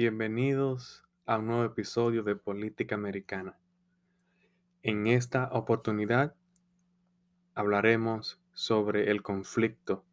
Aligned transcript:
Bienvenidos 0.00 1.02
a 1.26 1.38
un 1.38 1.48
nuevo 1.48 1.64
episodio 1.64 2.22
de 2.22 2.36
Política 2.36 2.94
Americana. 2.94 3.58
En 4.84 5.08
esta 5.08 5.48
oportunidad 5.50 6.36
hablaremos 7.56 8.40
sobre 8.52 9.10
el 9.10 9.22
conflicto 9.24 10.04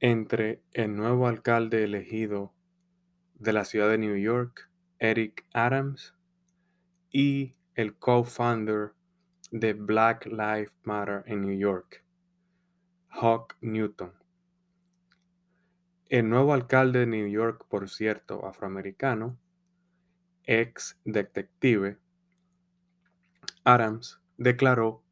entre 0.00 0.64
el 0.72 0.96
nuevo 0.96 1.28
alcalde 1.28 1.84
elegido 1.84 2.52
de 3.36 3.52
la 3.52 3.64
ciudad 3.64 3.88
de 3.88 3.98
New 3.98 4.16
York, 4.16 4.68
Eric 4.98 5.46
Adams, 5.52 6.16
y 7.12 7.54
el 7.76 7.94
co-founder 7.94 8.94
de 9.52 9.74
Black 9.74 10.26
Lives 10.26 10.76
Matter 10.82 11.22
en 11.26 11.42
New 11.42 11.56
York, 11.56 12.04
Hawk 13.10 13.56
Newton. 13.60 14.25
El 16.08 16.28
nuevo 16.28 16.54
alcalde 16.54 17.00
de 17.00 17.06
New 17.06 17.26
York, 17.26 17.66
por 17.68 17.90
cierto, 17.90 18.46
afroamericano, 18.46 19.36
ex 20.44 20.96
detective, 21.04 21.98
Adams 23.64 24.20
declaró 24.36 25.02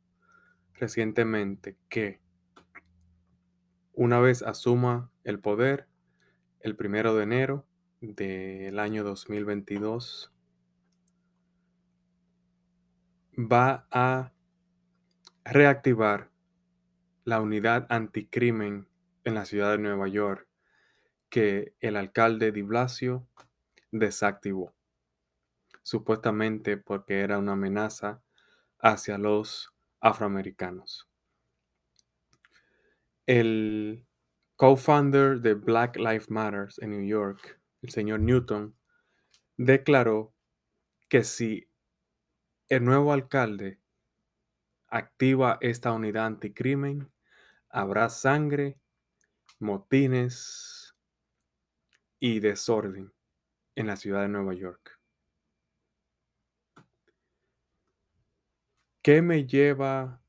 recientemente 0.75 1.77
que 1.89 2.21
una 3.93 4.21
vez 4.21 4.43
asuma 4.43 5.11
el 5.25 5.41
poder 5.41 5.89
el 6.61 6.77
primero 6.77 7.17
de 7.17 7.25
enero 7.25 7.67
del 8.01 8.79
año 8.79 9.03
2022, 9.03 10.33
va 13.37 13.89
a 13.91 14.33
reactivar 15.45 16.31
la 17.25 17.41
unidad 17.41 17.87
anticrimen 17.91 18.87
en 19.25 19.35
la 19.35 19.45
ciudad 19.45 19.73
de 19.73 19.79
Nueva 19.79 20.07
York 20.07 20.54
que 21.35 21.75
el 21.81 21.97
alcalde 21.97 22.53
de 22.53 22.63
Blasio 22.63 23.27
desactivó, 23.91 24.73
supuestamente 25.83 26.77
porque 26.77 27.23
era 27.23 27.41
una 27.41 27.55
amenaza 27.55 28.23
hacia 28.79 29.19
los 29.19 29.75
afroamericanos. 29.99 31.09
El 33.27 34.07
co-founder 34.55 35.41
de 35.41 35.55
Black 35.55 35.97
Lives 35.97 36.31
Matter 36.31 36.69
en 36.79 36.91
New 36.91 37.05
York, 37.05 37.61
el 37.83 37.91
señor 37.91 38.21
Newton, 38.21 38.79
declaró 39.57 40.37
que 41.09 41.25
si 41.25 41.69
el 42.69 42.85
nuevo 42.85 43.13
alcalde 43.13 43.81
activa 44.87 45.59
esta 45.61 45.91
unidad 45.91 46.27
anticrimen, 46.27 47.11
habrá 47.71 48.09
sangre, 48.09 48.79
motines, 49.59 50.74
y 52.19 52.41
desorden 52.41 53.13
en 53.75 53.87
la 53.87 53.97
ciudad 53.97 54.23
de 54.23 54.29
Nueva 54.29 54.55
York. 54.55 55.01
¿Qué 59.03 59.21
me 59.21 59.47
lleva, 59.47 60.23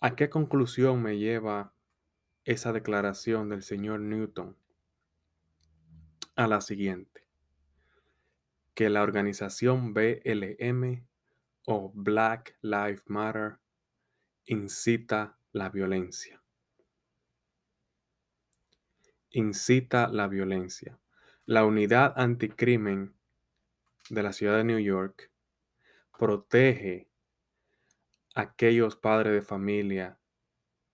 a 0.00 0.14
qué 0.14 0.30
conclusión 0.30 1.02
me 1.02 1.18
lleva 1.18 1.74
esa 2.44 2.72
declaración 2.72 3.48
del 3.48 3.62
señor 3.62 4.00
Newton? 4.00 4.56
A 6.36 6.46
la 6.46 6.60
siguiente, 6.60 7.26
que 8.74 8.88
la 8.88 9.02
organización 9.02 9.92
BLM 9.92 11.04
o 11.66 11.90
Black 11.92 12.56
Lives 12.60 13.10
Matter 13.10 13.58
incita 14.44 15.36
la 15.52 15.68
violencia 15.68 16.37
incita 19.30 20.08
la 20.08 20.28
violencia. 20.28 20.98
La 21.44 21.64
unidad 21.64 22.14
anticrimen 22.16 23.14
de 24.10 24.22
la 24.22 24.32
ciudad 24.32 24.56
de 24.56 24.64
New 24.64 24.78
York 24.78 25.30
protege 26.18 27.08
a 28.34 28.42
aquellos 28.42 28.96
padres 28.96 29.32
de 29.32 29.42
familia 29.42 30.18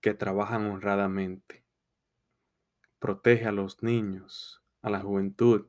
que 0.01 0.13
trabajan 0.13 0.65
honradamente. 0.67 1.65
Protege 2.99 3.45
a 3.45 3.51
los 3.51 3.83
niños, 3.83 4.61
a 4.81 4.89
la 4.89 4.99
juventud 4.99 5.67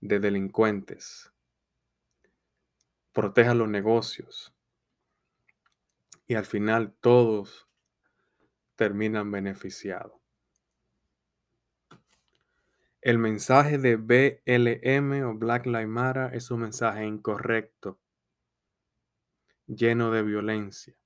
de 0.00 0.20
delincuentes. 0.20 1.32
Protege 3.12 3.50
a 3.50 3.54
los 3.54 3.68
negocios. 3.68 4.52
Y 6.26 6.34
al 6.34 6.44
final 6.44 6.92
todos 7.00 7.68
terminan 8.74 9.30
beneficiados. 9.30 10.25
El 13.06 13.18
mensaje 13.18 13.78
de 13.78 13.94
BLM 13.94 15.28
o 15.28 15.34
Black 15.34 15.64
Lives 15.66 15.86
Matter 15.86 16.34
es 16.34 16.50
un 16.50 16.62
mensaje 16.62 17.06
incorrecto, 17.06 18.00
lleno 19.68 20.10
de 20.10 20.24
violencia. 20.24 20.98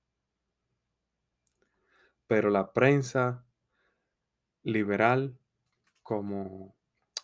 Pero 2.26 2.48
la 2.48 2.72
prensa 2.72 3.44
liberal 4.62 5.38
como 6.02 6.74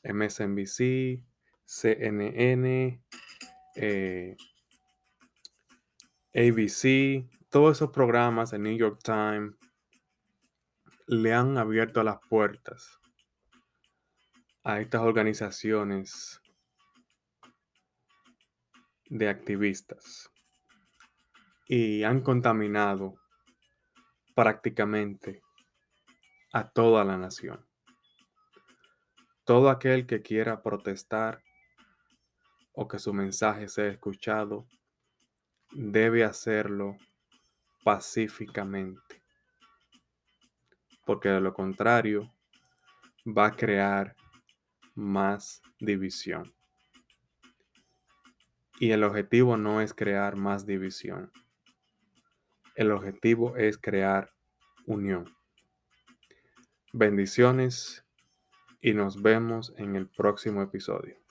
MSNBC, 0.05 1.25
CNN, 1.65 3.03
eh, 3.77 4.37
ABC, 6.35 7.27
todos 7.49 7.79
esos 7.79 7.93
programas, 7.93 8.53
el 8.53 8.63
New 8.65 8.77
York 8.77 9.01
Times, 9.03 9.57
le 11.07 11.33
han 11.33 11.57
abierto 11.57 12.03
las 12.03 12.19
puertas 12.29 13.01
a 14.69 14.81
estas 14.81 15.03
organizaciones 15.03 16.41
de 19.09 19.29
activistas 19.29 20.29
y 21.69 22.03
han 22.03 22.21
contaminado 22.21 23.15
prácticamente 24.35 25.41
a 26.53 26.69
toda 26.69 27.05
la 27.05 27.17
nación. 27.17 27.65
Todo 29.45 29.71
aquel 29.71 30.05
que 30.05 30.21
quiera 30.21 30.61
protestar 30.65 31.41
o 32.73 32.89
que 32.89 32.99
su 32.99 33.15
mensaje 33.15 33.69
sea 33.69 33.87
escuchado 33.87 34.67
debe 35.71 36.25
hacerlo 36.25 36.97
pacíficamente, 37.85 39.23
porque 41.05 41.29
de 41.29 41.41
lo 41.41 41.55
contrario 41.55 42.35
va 43.25 43.47
a 43.47 43.53
crear 43.55 44.17
más 44.97 45.63
división. 45.79 46.53
Y 48.81 48.91
el 48.91 49.05
objetivo 49.05 49.57
no 49.57 49.81
es 49.81 49.95
crear 49.95 50.37
más 50.37 50.67
división. 50.67 51.31
El 52.75 52.91
objetivo 52.91 53.57
es 53.57 53.79
crear 53.79 54.31
unión. 54.87 55.33
Bendiciones 56.93 58.05
y 58.81 58.93
nos 58.95 59.23
vemos 59.23 59.73
en 59.77 59.97
el 59.97 60.09
próximo 60.09 60.63
episodio. 60.63 61.26